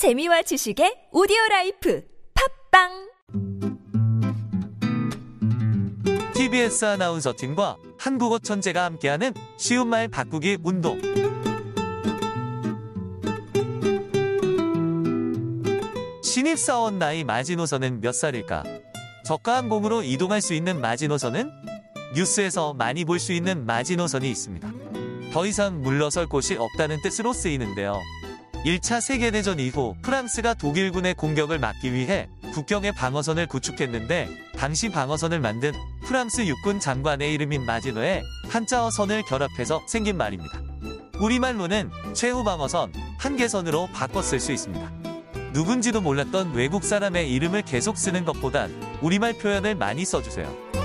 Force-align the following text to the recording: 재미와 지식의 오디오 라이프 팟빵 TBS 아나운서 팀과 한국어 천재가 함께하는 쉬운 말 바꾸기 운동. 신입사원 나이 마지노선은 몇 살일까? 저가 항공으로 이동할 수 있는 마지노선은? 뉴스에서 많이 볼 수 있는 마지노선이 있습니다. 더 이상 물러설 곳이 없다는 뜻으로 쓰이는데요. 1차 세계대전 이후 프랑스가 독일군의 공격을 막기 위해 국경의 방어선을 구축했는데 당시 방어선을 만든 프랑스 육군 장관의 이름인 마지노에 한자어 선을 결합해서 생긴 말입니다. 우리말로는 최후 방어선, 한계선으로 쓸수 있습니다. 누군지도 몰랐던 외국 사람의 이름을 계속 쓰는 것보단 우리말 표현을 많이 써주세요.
재미와 0.00 0.40
지식의 0.40 1.12
오디오 1.12 1.36
라이프 1.50 2.02
팟빵 2.72 3.12
TBS 6.32 6.86
아나운서 6.86 7.34
팀과 7.36 7.76
한국어 7.98 8.38
천재가 8.38 8.82
함께하는 8.82 9.34
쉬운 9.58 9.88
말 9.88 10.08
바꾸기 10.08 10.56
운동. 10.64 10.98
신입사원 16.22 16.98
나이 16.98 17.22
마지노선은 17.22 18.00
몇 18.00 18.12
살일까? 18.12 18.64
저가 19.26 19.68
항공으로 19.68 20.02
이동할 20.02 20.40
수 20.40 20.54
있는 20.54 20.80
마지노선은? 20.80 21.50
뉴스에서 22.16 22.72
많이 22.72 23.04
볼 23.04 23.18
수 23.18 23.34
있는 23.34 23.66
마지노선이 23.66 24.30
있습니다. 24.30 24.66
더 25.34 25.44
이상 25.44 25.82
물러설 25.82 26.26
곳이 26.26 26.56
없다는 26.56 27.02
뜻으로 27.02 27.34
쓰이는데요. 27.34 28.00
1차 28.64 29.00
세계대전 29.00 29.58
이후 29.58 29.94
프랑스가 30.02 30.54
독일군의 30.54 31.14
공격을 31.14 31.58
막기 31.58 31.94
위해 31.94 32.28
국경의 32.52 32.92
방어선을 32.92 33.46
구축했는데 33.46 34.28
당시 34.56 34.90
방어선을 34.90 35.40
만든 35.40 35.72
프랑스 36.02 36.46
육군 36.46 36.78
장관의 36.78 37.32
이름인 37.32 37.64
마지노에 37.64 38.22
한자어 38.48 38.90
선을 38.90 39.22
결합해서 39.22 39.82
생긴 39.86 40.18
말입니다. 40.18 40.60
우리말로는 41.20 41.90
최후 42.14 42.44
방어선, 42.44 42.92
한계선으로 43.18 43.88
쓸수 44.22 44.52
있습니다. 44.52 44.92
누군지도 45.52 46.00
몰랐던 46.00 46.52
외국 46.54 46.84
사람의 46.84 47.32
이름을 47.32 47.62
계속 47.62 47.96
쓰는 47.96 48.24
것보단 48.24 48.70
우리말 49.00 49.38
표현을 49.38 49.74
많이 49.74 50.04
써주세요. 50.04 50.79